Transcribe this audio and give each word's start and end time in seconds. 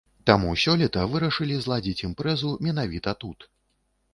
Таму 0.27 0.53
сёлета 0.61 1.03
вырашылі 1.11 1.59
зладзіць 1.65 2.03
імпрэзу 2.07 2.55
менавіта 2.69 3.15
тут. 3.25 3.39